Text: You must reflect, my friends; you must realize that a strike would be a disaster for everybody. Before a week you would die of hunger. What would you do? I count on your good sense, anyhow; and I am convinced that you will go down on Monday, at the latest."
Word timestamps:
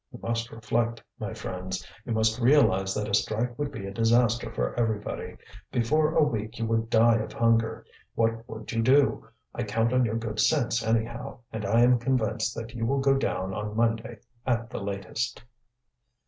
You 0.11 0.17
must 0.23 0.49
reflect, 0.51 1.03
my 1.19 1.31
friends; 1.31 1.87
you 2.05 2.11
must 2.13 2.41
realize 2.41 2.95
that 2.95 3.07
a 3.07 3.13
strike 3.13 3.59
would 3.59 3.71
be 3.71 3.85
a 3.85 3.93
disaster 3.93 4.51
for 4.51 4.73
everybody. 4.73 5.37
Before 5.71 6.15
a 6.15 6.23
week 6.23 6.57
you 6.57 6.65
would 6.65 6.89
die 6.89 7.17
of 7.17 7.31
hunger. 7.33 7.85
What 8.15 8.49
would 8.49 8.71
you 8.71 8.81
do? 8.81 9.27
I 9.53 9.61
count 9.61 9.93
on 9.93 10.03
your 10.03 10.15
good 10.17 10.39
sense, 10.39 10.81
anyhow; 10.81 11.41
and 11.53 11.67
I 11.67 11.81
am 11.81 11.99
convinced 11.99 12.55
that 12.55 12.73
you 12.73 12.83
will 12.83 12.99
go 12.99 13.13
down 13.15 13.53
on 13.53 13.77
Monday, 13.77 14.17
at 14.43 14.71
the 14.71 14.81
latest." 14.81 15.43